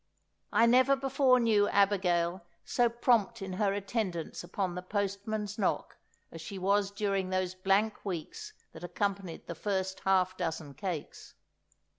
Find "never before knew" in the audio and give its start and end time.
0.65-1.69